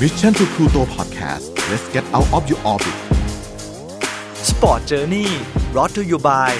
[0.00, 2.96] Mission to Pluto Podcast let's get out of your orbit
[4.50, 5.28] Sport Journey
[5.72, 6.50] brought to you by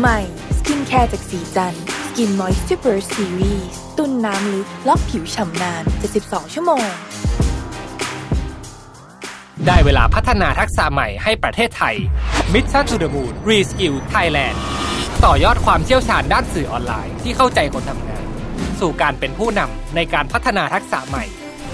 [0.00, 0.18] ใหม่
[0.58, 1.74] สกินแคร์จากสีจัน
[2.06, 3.64] สกินมอยส์ r เ Burst Series
[3.98, 5.82] ตุ้นน้ำลึกล็อกผิวฉ่ำนาน
[6.18, 6.86] 72 ชั่วโมง
[9.66, 11.96] ได้เวลาพัฒนาทักษะใหม่ให้ประเทศไทย
[12.52, 14.56] Mission to the Moon Reskill Thailand
[15.24, 18.24] ต่อยอดความเชี่ยวชาญด้านสื่อออนไลน์ที่เข้าใจคนทำงาน
[18.80, 21.26] สู่การเป็นผู้นำในการพัฒนาทักษะใหม่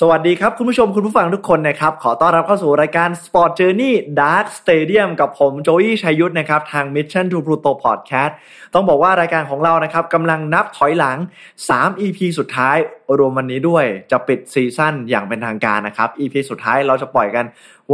[0.00, 8.32] สวัสดีครับ คุณผู้ชมคุณผู้ฟังทุกคนนะครับ ขอต้อนรับเข้าสู่รายการ Sport Journey Dark Stadium กับผมโจยี่ชัยยุทธนะครับ ทาง Mission to Pluto Podcast
[8.74, 11.18] ต้องบอกว่ารายการของเรานะครับกำลังนับถอยหลัง
[11.60, 12.76] 3 EP สุดท้าย
[13.18, 17.44] รวมวันนี้ด้วยจะปิดซีซั่นอย่างเป็นทางการนะครับ EP สุดท้ายเราจะปล่อยกัน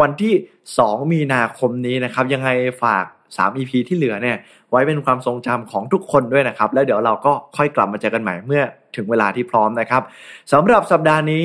[0.01, 0.35] วันที่
[0.77, 2.51] 2 มีนาคมนี้นะครับ ยังไง
[2.83, 4.37] ฝาก 3 EP ที่เหลือเนี่ย
[4.71, 8.63] ไว้เป็นความทรงจำของทุกคนด้วยนะครับ แล้วเดี๋ยวเราก็ค่อยกลับมาเจอกันใหม่เมื่อ
[8.97, 10.03] ถึงเวลาที่พร้อมนะครับ
[10.53, 11.43] สำหรับสัปดาห์นี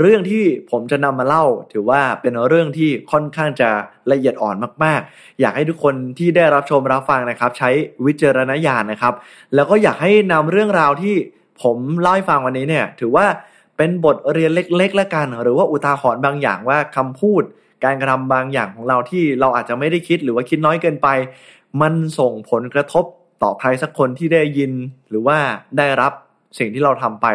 [0.00, 3.70] เรื่องที่ผมจะนำมาเล่า ถือว่าเป็นเรื่องที่ค่อนข้างจะ
[4.10, 7.70] ละเอียดอ่อนมากๆ อยากให้ทุกคนที่ได้รับชมรับฟังนะครับ ใช้
[8.06, 9.14] วิจารณญาณนะครับ
[9.54, 11.14] แล้วก็อยากให้นำเรื่องราวที่
[11.62, 13.26] ผมเล่าให้ฟังวันนี้เนี่ย ถือว่า
[13.76, 17.42] เป็นบทเรียนเล็กๆแล้วกัน หรือว่าอุทาหรณ์บางอย่างว่าคำพูด
[17.84, 21.08] การกระทำบางอย่างของเราที่เราอาจจะไม่ได้คิดหรือว่าคิดน้อยเกินไป
[21.80, 23.04] มันส่งผลกระทบ
[23.42, 24.72] ต่อใครสักคนที่ได้ยิน
[25.08, 25.38] หรือว่า
[25.78, 26.12] ได้รับ
[26.58, 27.26] สิ่งที่เราทำไป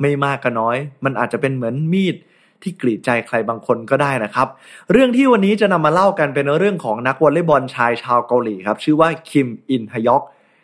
[0.00, 2.16] ไม่มากก็น้อย มันอาจจะเป็นเหมือนมีด
[2.62, 4.48] ที่กรีดใจใครบางคนก็ได้นะครับ
[4.92, 10.22] เรื่องที่วันนี้จะนำมาเล่ากันเป็นเรื่องของนักวอลเลย์บอลชายชาวเกาหลีครับ ชื่อว่าคิมอินฮยอก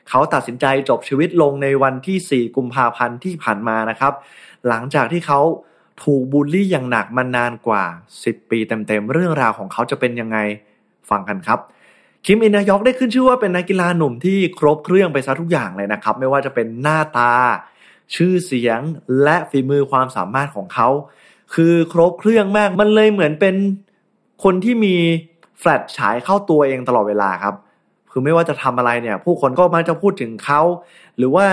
[0.08, 4.12] เขาตัดสินใจจบชีวิตลงในวันที่ 4 กุมภาพันธ์ที่ผ่านมานะครับ
[4.68, 5.40] หลังจากที่เขา
[6.02, 7.84] ถูกบูลลี่อย่างหนักมานานกว่า
[8.16, 10.38] 10 ปีเต็มๆเรื่องราวของเขาจะเป็นยังไง
[11.10, 11.58] ฟังกันครับ
[12.26, 17.32] คิมอินฮยอกได้ขึ้นชื่อว่าเป็นนักกีฬาหนุ่มที่ครบเครื่องไปซะทุกอย่างเลยนะครับ ไม่ว่าจะเป็นหน้าตา
[18.14, 18.80] ชื่อเสียง
[19.22, 20.88] และฝีมือความสามารถของเขา
[21.54, 23.54] คือครบเครื่องมากมันเลยเหมือนเป็น
[24.44, 24.96] คนที่มี
[25.58, 27.54] แฟลชฉายเข้าตัวเองตลอดเวลาครับ
[28.10, 30.60] คือไม่ว่าจะทำอะไรเนี่ย ผู้คนก็มักจะพูดถึงเขา
[31.16, 31.46] หรือว่า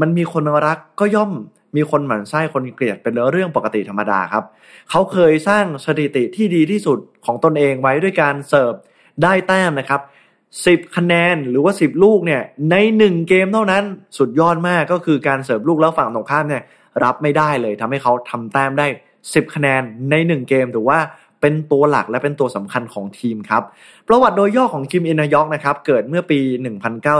[0.00, 1.32] มันมีคนรักก็ย่อม
[1.76, 4.44] มีคนหมั่นไส้คนเกลียดเป็นเรื่องปกติธรรมดาครับ
[4.90, 8.74] เขาเคยสร้างสถิติที่ดีที่สุดของตนเองไว้ด้วยการเสิร์ฟ
[9.22, 10.00] ได้แต้มนะครับ
[10.50, 13.84] 10 คะแนนหรือว่า 10 ลูกเนี่ยใน 1 เกมเท่านั้น
[14.18, 16.62] สุดยอดมากก็คือการเสิร์ฟลูกแล้วฝั่งตรงข้ามเนี่ย
[17.04, 18.86] รับไม่ได้เลยทำให้เขาทำแต้มได้
[19.20, 21.00] 10 คะแนนใน 1 เกมถือว่า
[21.40, 23.62] เป็นตัวหลักและเป็นตัวสำคัญของทีมครับ
[24.08, 26.40] ประวัติโดยย่อของคิมอินฮยอกนะครับ เกิดเมื่อปี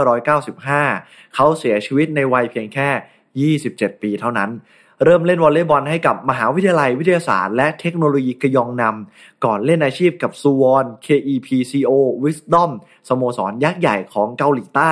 [0.07, 2.89] 1995 เขาเสียชีวิตในวัยเพียงแค่
[3.69, 4.49] 27 ปีเท่านั้น
[5.05, 11.91] เริ่มเล่นวอลเลย์บอลให้กับมหาวิทยาลัยวิทยาศาสตร์และเทคโนโลยีกยองนัมก่อนเล่นอาชีพกับซูวอน KEPCO
[12.23, 12.71] Vixtorm
[13.09, 14.91] สโมสรยักษ์ใหญ่ของเกาหลีใต้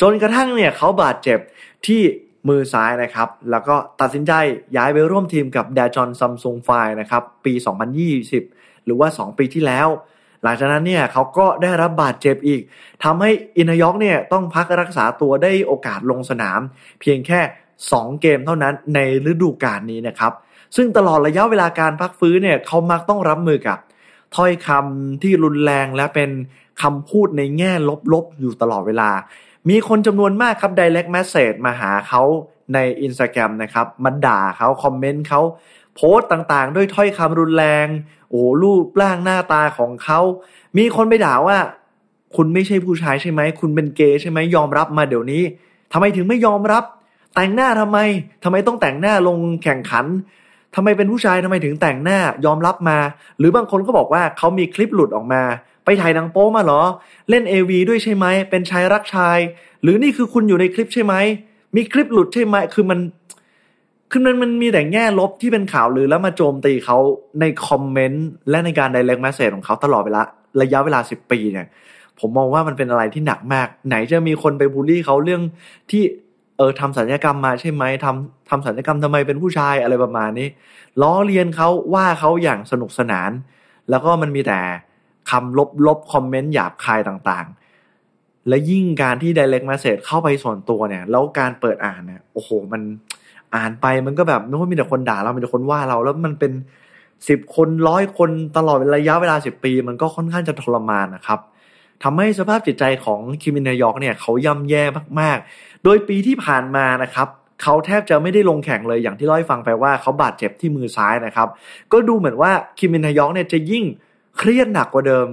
[0.00, 1.38] จนกระทั่งเนี่ยเขาบาดเจ็บ
[1.86, 2.02] ที่
[2.48, 4.32] มือซ้ายนะครับ แล้วก็ตัดสินใจ
[4.76, 6.70] ย้ายไปร่วมทีมกับแดจอนซัมซุงไฟ
[7.00, 7.52] นะครับ ปี
[8.20, 9.88] 2020 หรือว่า 2 ปีที่แล้ว
[10.42, 12.62] หลังจากนั้นเนี่ยเขาก็ได้รับบาดเจ็บอีก
[13.04, 16.60] ทำให้อินยอกเนี่ยต้องพักรักษาตัวได้โอกาสลงสนาม
[17.00, 17.40] เพียงแค่
[17.82, 18.98] 2 เกมเท่านั้นใน
[19.30, 20.32] ฤดูกาลนี้นะครับ
[20.76, 23.78] ซึ่งตลอดระยะเวลาการพักฟื้นเนี่ยเขามักต้องรับมือกับ
[24.36, 26.30] ถ้อยคำที่รุนแรงและเป็น
[26.82, 27.72] คำพูดในแง่
[28.12, 29.10] ลบๆ อยู่ตลอดเวลา
[29.68, 32.22] มีคนจำนวนมากครับ direct message มาหาเขา
[32.74, 35.40] ใน Instagram นะครับมาด่าเขาคอมเมนต์เขา
[35.94, 37.86] โพสต์ต่างๆ ด้วยถ้อยคำรุนแรง
[38.30, 40.20] โอ้รูปร่างหน้าตาของเขา
[40.78, 41.58] มีคนไปด่าว่า
[42.36, 45.42] คุณไม่ใช่ผู้ชายใช่ไหม คุณเป็นเกย์ใช่ไหมยอมรับมาเดี๋ยวนี้
[45.92, 46.84] ทำไมถึงไม่ยอมรับ
[47.34, 47.98] แต่งหน้าทำไม
[48.44, 50.06] ทำไมต้องแต่งหน้าลงแข่งขัน
[50.74, 52.98] ทำไมเป็นผู้ชายทำไมถึงแต่งหน้ายอมรับมา
[53.38, 55.42] หรือบางคนก็บอกว่าเขามีคลิปหลุดออกมา
[55.84, 56.82] ไปถ่ายหนังโป๊มาเหรอ
[57.30, 59.38] เล่น AV ด้วยใช่ไหมเป็นชายรักชาย
[59.82, 61.14] หรือนี่คือคุณอยู่ในคลิปใช่ไหม
[61.76, 62.98] มีคลิปหลุดใช่ไหมคือมัน
[64.10, 66.98] คือมันมันมีแต่แง่ลบที่เป็นข่าวลือแล้วมาโจมตีเขา
[67.40, 70.22] ในคอมเมนต์และในการ direct message ของเขาตลอดเวลา
[70.62, 71.66] ระยะเวลา10ปีเนี่ย
[72.20, 75.42] ผมมองว่ามันเป็นอะไรที่หนักมาก ไหนจะมีคนไปบูลลี่เขาเรื่อง
[75.90, 76.02] ที่
[76.56, 80.48] เออทำสัญญกรรมมาใช่ไหมทำทำสัญญกรรมทำไมเป็นผู้ชายอะไรประมาณนี้
[81.02, 83.30] ล้อเลียนเขาว่าเขาอย่างสนุกสนาน
[83.90, 84.60] แล้วก็มันมีแต่
[85.30, 92.82] คำลบลบคอมเมนต์หยาบคายต่างๆ และยิ่งการที่ direct message เข้าไปส่วนตัวเนี่ย แล้วการเปิดอ่านเนี่ยโอ้โหมัน
[93.54, 96.52] อ่านไปมันก็แบบไม่ว่ามีแต่คนด่าเรามีแต่คนว่าเรา แล้วมันเป็น
[97.28, 101.40] สิบคนร้อยคนตลอดระยะเวลาสิบปี มันก็ค่อนข้างจะทรมานนะครับ
[102.02, 104.84] ทำให้สภาพจิตใจของคิมินายอกเนี่ยเขาย่ำแย่
[105.20, 107.28] มากๆ โดยปีที่ผ่านมานะครับ
[107.62, 111.48] เขาแทบจะไม่ได้ลงแข่งเลยอย่างที่เล่าให้ฟังไปว่าเขาบาดเจ็บที่มือซ้ายนะครับ
[111.92, 113.84] ก็ดูเหมือนว่าคิมินายอกเนี่ยจะยิ่ง
[114.38, 115.28] เครียดหนักกว่าเดิม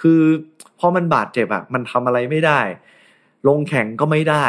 [0.00, 0.20] คือ
[0.78, 2.60] พอมันบาดเจ็บอะมันทำอะไรไม่ได้
[3.48, 4.46] ลงแข่งก็ไม่ได้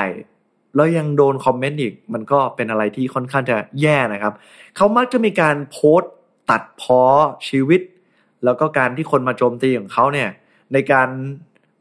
[0.75, 4.33] แล้วยังโดนคอมเมนต์อีก มันก็เป็นอะไรที่ค่อนข้างจะแย่นะครับ
[4.75, 6.13] เขามักจะมีการโพสต์
[6.49, 7.01] ตัดพ้อ
[7.49, 7.81] ชีวิต
[8.45, 10.29] แล้วก็การที่คนมาโจมตีของเขาเนี่ย
[10.73, 11.09] ในการ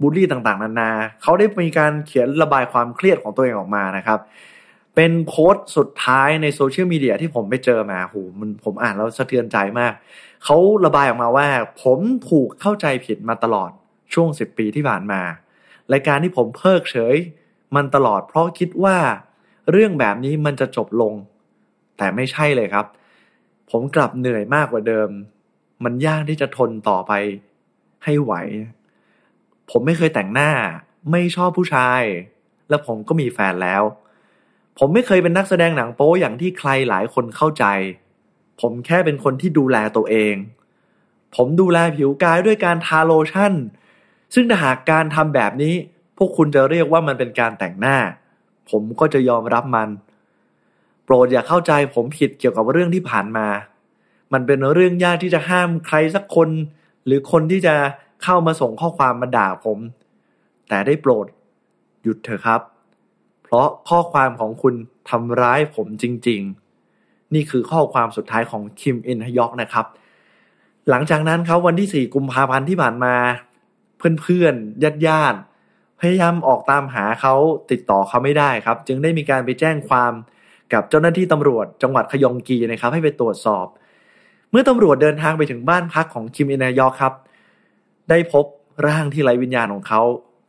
[0.00, 0.90] บูลลี่ต่างๆ นานา
[1.22, 4.20] เขาได้มีการเขียนระบายความเครียดของตัวเองออกมานะครับ
[4.94, 9.92] เป็นโพสต์สุดท้ายในโซเชียลมีเดียที่ผมไปเจอมาโหมันผมอ่านแล้วสะเทือนใจมาก
[10.44, 10.56] เขา
[10.86, 11.48] ระบายออกมาว่า
[11.82, 11.98] ผม
[12.28, 13.70] ถูกเข้าใจผิดมาตลอด
[14.14, 15.20] ช่วงสิบปีที่ผ่านมา
[15.92, 17.16] รายการที่ผมเพิกเฉย
[17.76, 18.96] มันตลอด เพราะคิดว่า
[19.70, 21.12] เรื่องแบบนี้มันจะจบลง
[21.98, 22.86] แต่ไม่ใช่เลยครับ
[23.70, 25.08] ผมกลับเหนื่อยมากกว่าเดิม
[25.84, 27.12] มันยากที่จะทนต่อไป
[28.04, 28.32] ให้ไหว
[29.70, 30.50] ผมไม่เคยแต่งหน้า
[31.10, 32.02] ไม่ชอบผู้ชาย
[32.68, 33.82] แล้วผมก็มีแฟนแล้ว
[34.78, 37.64] ผมไม่เคยเป็นนักแสดงหนังโป๊อย่างที่ใครหลายคนเข้าใจ
[38.60, 40.34] ผมแค่เป็นคนที่ดูแลตัวเอง
[41.36, 43.52] ผมดูแลผิวกายด้วยการทาโลชั่น
[44.34, 45.74] ซึ่งถ้าหากการทำแบบนี้
[46.16, 47.96] พวกคุณจะเรียกว่ามันเป็นการแต่งหน้า
[48.70, 49.88] ผมก็จะยอมรับมัน
[51.04, 53.46] โปรดอย่าเข้าใจผมผิดเกี่ยวกับเรื่องที่ผ่านมา
[54.32, 56.48] มันเป็นเรื่องยากที่จะห้ามใครสักคน
[57.06, 57.74] หรือคนที่จะ
[58.24, 59.78] เข้ามาส่งข้อความมาด่าผม
[60.68, 61.26] แต่ได้โปรด
[62.02, 62.60] หยุดเถอะครับ
[63.42, 64.74] เพราะข้อความของคุณ
[65.10, 66.40] ทำร้ายผมจริง
[66.88, 69.86] ๆ นี่คือข้อความสุดท้ายของคิมอินฮยอกนะครับ
[70.90, 73.14] หลังจากนั้นครับวันที่ 4 กุมภาพันธ์ที่ผ่านมา
[74.20, 75.38] เพื่อนๆญาติญาติ
[76.00, 77.34] พยายามออกตามหาเขา
[77.70, 80.12] ติดต่อเขาไม่ได้ครับ จึงได้มีการไปแจ้งความ
[80.72, 83.66] กับเจ้าหน้าที่ตำรวจจังหวัดขยองกีนะครับ ให้ไปตรวจสอบ
[84.50, 87.14] เมื่อตำรวจเดินทางไปถึงบ้านพักของคิมอินฮยอกครับ
[88.10, 88.44] ได้พบ
[88.86, 90.00] ร่างที่ไร้วิญญาณของเขา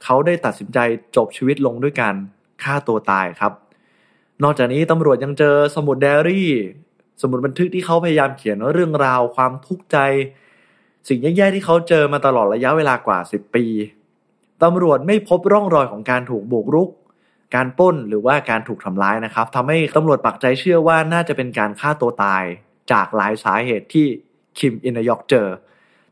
[0.04, 0.80] เขาได้ตัดสินใจ
[1.16, 2.16] จบชีวิตลงด้วยการ
[2.64, 3.54] ฆ่าตัวตายครับ
[4.44, 6.50] นอกจากนี้ตำรวจยังเจอสมุดไดอารี่
[7.22, 9.98] สมุดบันทึกที่เขาพยายามเขียนเรื่องราวความทุกข์ใจ
[11.08, 13.66] สิ่งแย่ๆที่เขาเจอมาตลอดระยะเวลากว่า 10 ปี
[14.64, 16.90] ตำรวจไม่พบร่องรอยของการถูกบุกรุก
[17.56, 22.44] การป้นหรือว่าการถูกทำร้ายนะครับทำให้ตำรวจปักใจเชื่อว่าน่าจะเป็นการฆ่าตัวตาย
[22.92, 24.08] จากหลายสาเหตุที่
[24.60, 25.48] คิมอินฮยอกเจอ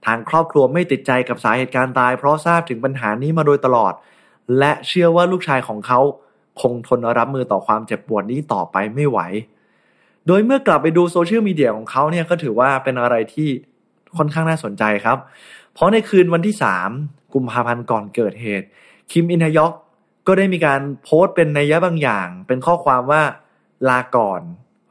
[0.05, 3.93] ทางครอบครัวไม่ติดใจกับสาเหตุการตาย เพราะทราบถึงปัญหานี้มาโดยตลอด
[4.59, 5.99] และเชื่อว่าลูกชายของเขา
[6.61, 9.19] คงทนรับมือต่อความเจ็บปวดนี้ต่อไปไม่ไหว
[10.27, 13.49] โดยเมื่อกลับไปดูโซเชียลมีเดียของเขาเนี่ยก็ถือว่าเป็นอะไรที่
[14.17, 15.17] ค่อนข้างน่าสนใจครับ
[15.73, 16.55] เพราะในคืนวันที่
[16.93, 18.67] 3 กุมภาพันธ์ก่อนเกิดเหตุ
[19.11, 19.73] คิมอินฮยอก
[20.27, 23.23] ก็ได้มีการโพสต์เป็นนัยยะบางอย่าง เป็นข้อความว่า
[23.89, 24.41] ลาก่อน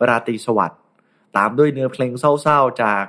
[0.08, 0.80] ราตรีสวัสดิ์
[1.36, 3.04] ตามด้วยเนื้อเพลงเศร้าๆจาก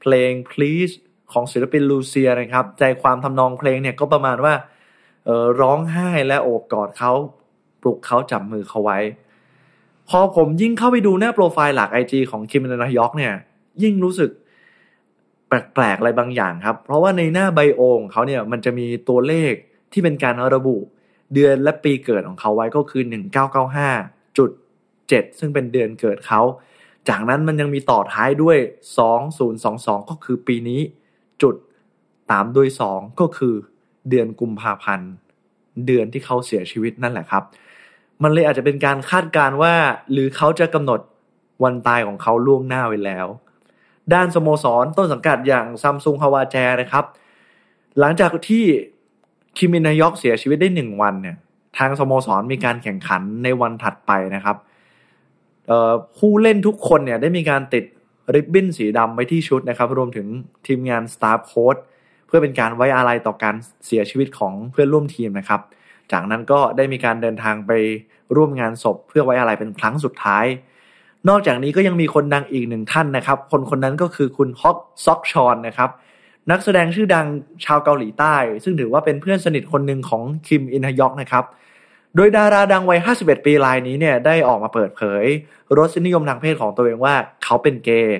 [0.00, 0.94] เพลง please
[1.32, 4.54] ของศิลปินลูเซียนะครับ ใจความทำนองเพลงเนี่ยก็ประมาณว่า
[5.60, 7.12] ร้องไห้และโอบกอดเขา
[7.82, 8.98] ปลุกเขาจับมือเขาไว้
[10.08, 13.32] พอผมยิ่งเข้าไปดูหน้าโปรไฟล์หลักไอจีของคิมอินฮยอกเนี่ย
[13.82, 14.30] ยิ่งรู้สึก
[15.48, 19.52] แปลกๆอะไรบางอย่างครับ เพราะว่าในหน้าไบโอของเขาเนี่ยมันจะมีตัวเลข
[19.92, 20.76] ที่เป็นการระบุ
[21.34, 23.02] เดือนและปีเกิดของเขาไว้ก็คือ
[23.70, 24.50] 1995จุด
[24.94, 26.40] 7ซึ่งเป็นเดือนเกิดเขา
[27.08, 28.58] จากนั้นมันยังมีต่อท้ายด้วย
[29.34, 30.80] 2022 ก็คือปีนี้
[31.42, 31.54] จุด
[32.30, 33.54] ตามด้วย 2 ก็คือ
[34.10, 35.10] เดือนกุมภาพันธ์
[35.86, 37.42] เดือนที่เขาเสียชีวิตนั่นแหละครับ
[38.22, 39.74] มันเลยอาจจะเป็นการคาดการณ์ว่า
[40.12, 41.00] หรือเขาจะกำหนด
[41.64, 43.26] วันตายของเขาล่วงหน้าไว้แล้ว
[44.14, 47.04] ด้านสโมสรต้นสังกัดอย่างซัมซุงฮาวาแจนะครับ
[47.98, 48.64] หลังจากที่
[49.56, 51.36] คิมินายอกเสียชีวิตได้หนึ่งวันเนี่ย
[51.78, 54.56] ทางสโมสรมีการแข่งขันในวันถัดไปนะครับ
[56.16, 57.84] ผู้เล่นทุกคนเนี่ยได้มีการติด
[58.34, 60.26] ริบบิ้นสีดำไว้ที่ชุดนะครับรวมถึง
[60.66, 61.76] ทีมงานสตาฟโค้ด
[62.26, 63.54] เพื่อเป็นการไว้อาลัยต่อการ
[63.86, 65.60] เสียชีวิตของเพื่อนร่วมทีมนะครับ
[66.12, 67.72] จากนั้นก็ได้มีการเดินทางไป
[68.36, 70.44] ร่วมงานศพ เพื่อไว้อาลัยเป็นครั้งสุดท้าย
[71.28, 75.90] นอกจากนี้ก็ยังมีคนดังอีกหนึ่งท่านนะครับ คนคนนั้นก็คือคุณฮอกซอกชอนนะครับ
[76.50, 77.26] นักแสดงชื่อดัง
[77.64, 81.44] ชาวเกาหลีใต้ ซึ่งถือว่าเป็นเพื่อนสนิทคนหนึ่งของคิมอินฮยอกนะครับ
[82.16, 85.24] โดยดาราดังวัย 51 ปีรายนี้เนี่ยได้ออกมาเปิดเผย
[85.78, 88.18] รสนิยมทางเพศของตัวเองว่าเขาเป็นเกย์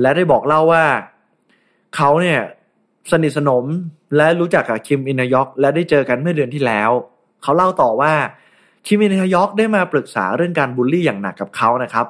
[0.00, 0.84] และได้บอกเล่าว่า
[1.96, 2.40] เขาเนี่ย
[3.10, 3.64] สนิทสนม
[4.16, 6.90] และรู้จักกับคิมอินยอก และได้เจอกันเมื่อเดือนที่แล้ว
[7.42, 8.12] เขาเล่าต่อว่า
[8.86, 12.06] คิมอินยอกได้มาปรึกษาเรื่องการบูลลี่อย่างหนักกับเขานะครับ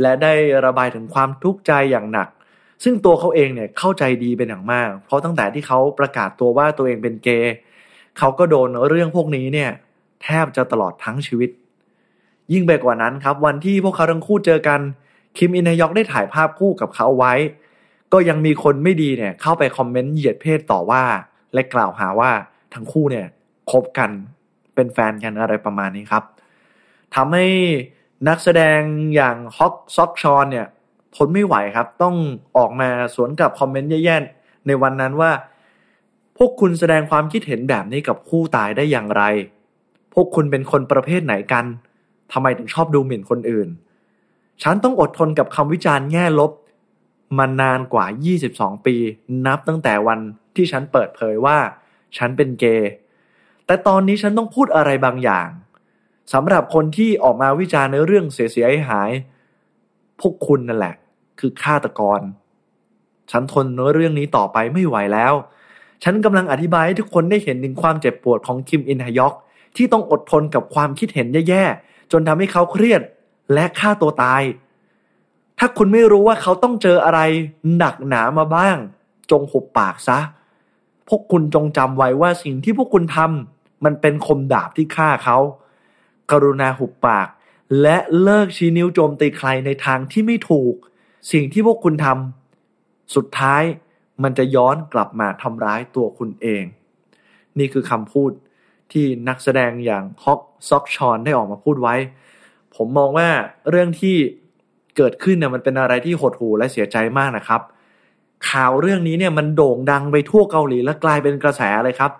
[0.00, 0.32] และได้
[0.64, 2.28] ระบายถึงความทุกข์ใจอย่างหนัก
[2.84, 7.54] ซึ่งตัวเขาเองเนี่ยเข้าใจดีเป็นอย่างมาก เพราะตั้งแต่ที่เขาประกาศตัวว่าตัวเองเป็นเกย์
[8.18, 9.70] เขาก็โดนเรื่องพวกนี้เนี่ย
[10.22, 11.50] แทบจะตลอดทั้งชีวิต
[12.52, 14.80] ยิ่งไปกว่านั้นครับ วันที่พวกเขาทั้งคู่เจอกัน
[15.36, 17.34] คิมอินฮยอกได้ถ่ายภาพคู่กับเขาไว้
[18.12, 21.02] ก็ยังมีคนไม่ดีเนี่ย เข้าไปคอมเมนต์เหยียดเพศต่อว่า
[21.54, 22.30] และกล่าวหาว่า
[22.74, 23.26] ทั้งคู่เนี่ย
[23.70, 24.10] คบกัน
[24.74, 26.24] เป็นแฟนกันอะไรประมาณนี้ครับ
[27.14, 27.46] ทำให้
[28.28, 28.80] นักแสดง
[29.14, 30.66] อย่างฮอกซอกชอนเนี่ย
[31.16, 32.16] ทนไม่ไหวครับ ต้อง
[32.56, 35.30] ออกมาสวนกับคอมเมนต์แย่ๆในวันนั้นว่า
[36.36, 39.22] พวกคุณแสดงความคิดเห็นแบบนี้กับคู่ตายได้อย่างไร
[40.14, 41.64] พวกคุณเป็นคนประเภทไหนกัน
[42.32, 43.68] ทำไมถึงชอบดูหมิ่นคนอื่น
[44.62, 46.52] ฉันต้องอดทนกับคำวิจารณ์แง่ลบ
[47.38, 48.06] มานานกว่า
[48.46, 48.96] 22 ปี
[49.46, 50.20] นับตั้งแต่วัน
[50.54, 51.58] ที่ฉันเปิดเผยว่า
[52.16, 52.90] ฉันเป็นเกย์
[53.66, 55.48] แต่ตอนนี้ฉันต้องพูดอะไรบางอย่าง
[56.32, 59.10] สำหรับคนที่ออกมาวิจารณ์ในเรื่องเสียหาย
[60.20, 60.94] พวกคุณนั่นแหละ
[61.40, 62.20] คือฆาตกร
[63.30, 65.32] ฉันทนเรื่องนี้ต่อไปไม่ไหวแล้ว
[66.04, 69.34] ฉันกำลังอธิบายให้ทุกคนได้เห็นถึงความเจ็บปวดของคิมอินฮยอก
[69.76, 73.02] ที่ต้องอดทนกับความคิดเห็นแย่ๆจนทำให้เขาเครียด
[73.54, 74.42] และฆ่าตัวตาย
[75.58, 77.20] ถ้าคุณไม่รู้ว่าเขาต้องเจออะไร
[77.76, 78.76] หนักหนามาบ้าง
[79.30, 80.18] จงหุบปากซะ
[81.08, 85.38] พวกคุณจงจำไว้ว่าสิ่งที่พวกคุณทำมันเป็นคมดาบที่ฆ่าเขา
[86.30, 87.28] กรุณาหุบปาก
[87.82, 90.74] และเลิกชี้นิ้วโจมตีใครในทางที่ไม่ถูก
[91.32, 93.62] สิ่งที่พวกคุณทำสุดท้าย
[94.22, 96.64] มันจะย้อนกลับมาทำร้ายตัวคุณเอง
[97.58, 98.30] นี่คือคำพูด
[98.92, 101.94] ที่นักแสดงอย่างฮอกซอกชอนได้ออกมาพูดไว้
[102.76, 103.28] ผมมองว่า
[103.70, 104.16] เรื่องที่
[104.96, 107.60] เกิดขึ้นเนี่ยมันเป็นอะไรที่หดหู่และเสียใจมากนะครับ
[108.48, 112.12] ข่าวเรื่องนี้เนี่ยมันโด่งดังไปทั่วเกาหลีและกลายเป็นกระแสเลยครับ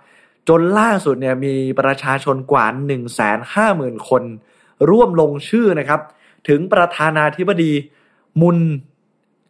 [0.49, 3.01] จนล่าสุดเนี่ยมีประชาชนกว่า 1 5 0
[3.55, 4.23] 0 0 0 คน
[4.91, 6.01] ร่วมลงชื่อนะครับ
[6.49, 7.73] ถึงประธานาธิบดี
[8.41, 8.59] มุน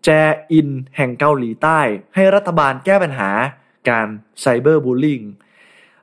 [0.05, 0.09] แจ
[0.53, 1.81] อินแห่งเกาหลีใต้
[2.15, 3.31] ให้รัฐบาลแก้ปัญหา
[3.89, 4.07] การ
[4.41, 5.21] ไซเบอร์บูลลิง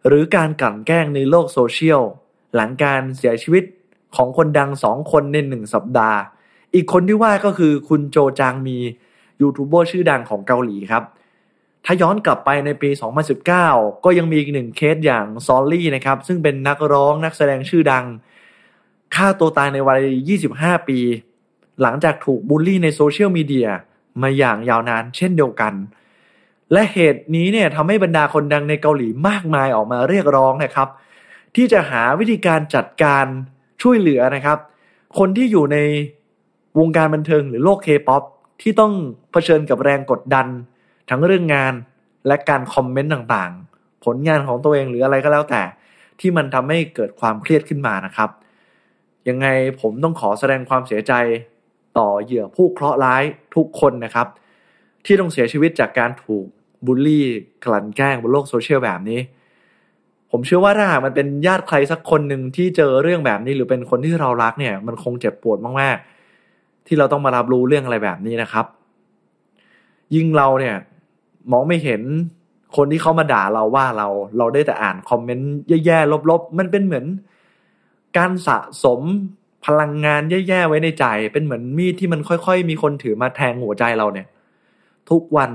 [0.08, 2.02] หรือการกลั่นแกล้งในโลกโซเชียล
[2.56, 3.64] หลังการเสียชีวิต
[4.16, 6.20] ของคนดังสองคนในหนึ่งสัปดาห์
[6.74, 8.78] อีกคนที่ว่าก็คือคุณโจจางมี
[9.42, 11.04] ยูทูบเบอร์ชื่อดังของเกาหลีครับ
[11.86, 12.90] ถ้าย้อนกลับไปในปี
[13.48, 18.06] 2019 ก็ยังมีอีกหนึ่งเคสอย่างซอลลี่นะครับ ซึ่งเป็นนักร้องนักแสดงชื่อดัง
[19.16, 20.02] ฆ่าตัวตายในวัย
[20.40, 21.00] 25 ปี
[21.82, 23.70] หลังจากถูกบูลลี่ในโซเชียลมีเดีย
[24.22, 25.74] มาอย่างยาวนานเช่นเดียวกัน
[26.74, 30.90] และเหตุนี้เนี่ยทำให้บรรดาคนดังในเกาหลีมากมายออกมาเรียกร้องนะครับ
[31.56, 33.26] ที่จะหาวิธีการจัดการ
[33.82, 34.58] ช่วยเหลือนะครับ
[35.18, 35.78] คนที่อยู่ใน
[36.80, 38.24] วงการบันเทิงหรือโลกเคป๊อป
[38.62, 38.94] ที่ต้อง
[39.32, 40.48] เผชิญกับแรงกดดัน
[41.10, 41.74] ทั้งเรื่องงาน
[42.28, 45.62] และการคอมเมนต์ต่างๆ ผลงานของตัวเองหรืออะไรก็แล้วแต่
[46.20, 48.30] ที่มันทำให้เกิดความเครียดขึ้นมานะครับ
[49.30, 49.48] ยังไง
[49.82, 51.14] ผมต้องขอแสดงความเสียใจ
[51.98, 53.24] ต่อเหยื่อผู้เคราะห์ร้าย
[53.56, 54.28] ทุกคนนะครับ
[55.06, 56.46] ที่ต้องเสียชีวิตจากการถูก
[56.86, 57.26] บูลลี่
[57.66, 59.20] กลั่นแกล้งบนโลกโซเชียลแบบนี้
[60.32, 68.66] ผมเชื่อว่าถ้าหากมันเป็นญาติใครสักคนหนึ่งที่เจอเรื่องแบบนี้ หรือเป็นคนที่เรารักเนี่ย มันคงเจ็บปวดมากๆ ที่เราต้องมารับรู้เรื่องอะไรแบบนี้นะครับ
[70.16, 70.76] ยิ่งเราเนี่ย
[71.52, 72.02] มองไม่เห็น
[72.78, 74.08] คนที่เขามาด่าเราว่าเรา
[74.38, 75.52] เราได้แต่อ่านคอมเมนต์
[75.86, 77.06] แย่ๆลบๆ มันเป็นเหมือน
[78.18, 79.02] การสะสม
[79.66, 84.28] พลังงานแย่ๆไว้ในใจ เป็นเหมือนมีดที่มันค่อย ๆ มีคนถือมาแทงหัวใจเราเนี่ย
[85.10, 85.52] ทุกวัน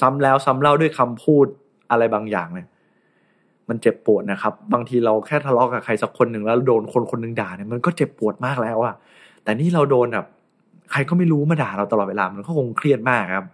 [0.00, 1.46] ซ้ำแล้วซ้ำเล่าด้วยคำพูด
[1.90, 2.68] อะไรบางอย่างเนี่ย
[3.68, 8.94] มันเจ็บปวดนะครับ บางทีเราแค่ทะเลาะกับใครสักคนหนึ่งแล้วโดนคนคนหนึ่งด่าเนี่ยมันก็เจ็บปวดมากแล้วอะ
[9.42, 10.26] แต่นี่เราโดนแบบ
[10.90, 13.46] ใครก็ไม่รู้มาด่าเราตลอดเวลา มันก็คงเครียดมากครับ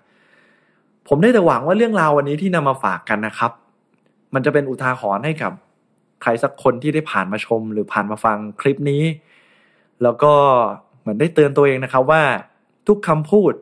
[1.09, 3.53] ผมได้แต่หวังว่าเรื่องราววันนี้ที่นำมาฝากกันนะครับ
[4.35, 5.53] มันจะเป็นอุทาหรณ์ให้กับ
[6.23, 9.03] ใครสักคนที่ได้ผ่านมาชม หรือผ่านมาฟังคลิปนี้
[10.03, 10.33] แล้วก็
[11.01, 12.23] เหมือนได้เตือนตัวเองนะครับว่า
[12.89, 13.53] ทุกคำพูด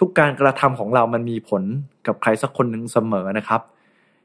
[0.00, 1.62] ทุกการกระทำของเรามันมีผล
[2.06, 3.60] กับใครสักคนหนึ่งเสมอนะครับ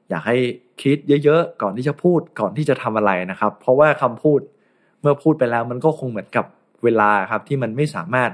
[0.10, 0.38] อยากให้
[0.82, 4.40] คิดเยอะๆก่อนที่จะพูดก่อนที่จะทำอะไรนะครับ เพราะว่าคำพูด
[5.02, 6.46] เมื่อพูดไปแล้วมันก็คงเหมือนกับ
[6.84, 8.32] เวลาครับที่มันไม่สามารถ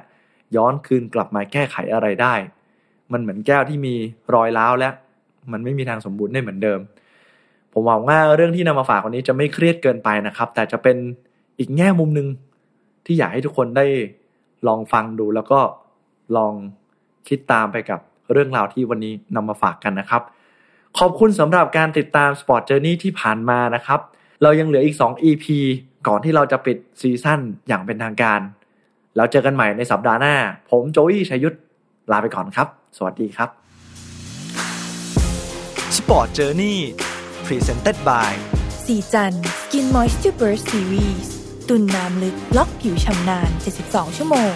[0.55, 2.33] ย้อนคืนกลับมาแก้ไขอะไรได้
[3.11, 3.95] มันเหมือนแก้วที่มี
[4.33, 4.93] รอยร้าวแล้ว
[5.51, 6.79] มันไม่มีทางสมบูรณ์ได้เหมือนเดิม
[7.73, 10.97] ผมหวังว่าเรื่องที่นำมาฝากวันนี้จะไม่เครียดเกินไปนะครับ แต่จะเป็น
[11.59, 12.27] อีกแง่มุมหนึ่ง
[13.05, 13.85] ที่อยากให้ทุกคนได้
[14.67, 15.59] ลองฟังดูแล้วก็
[16.37, 16.53] ลอง
[17.27, 17.99] คิดตามไปกับ
[18.31, 20.21] เรื่องราวที่วันนี้นำมาฝากกันนะครับ
[20.99, 23.99] ขอบคุณสำหรับการติดตาม Sport Journey ที่ผ่านมานะครับ
[24.43, 25.45] เรายังเหลืออีก 2 EP
[26.07, 28.39] ก่อนที่เราจะปิดซีซั่นอย่างเป็นทางการ
[29.15, 30.35] แล้วเจอกันใหม่ในสัปดาห์หน้า
[30.69, 31.57] ผมโจวี่ชัยยุทธ
[32.11, 32.67] ลาไปก่อนครับ
[32.97, 33.49] สวัสดีครับ
[35.97, 36.77] Sport Journey
[37.45, 38.31] Presented by
[38.85, 41.27] สีจัน Skin Moisture Burst Series
[41.67, 43.49] ตุนน้ำลึกล็อกผิวชำนาน
[43.83, 44.53] 72 ชั่วโมง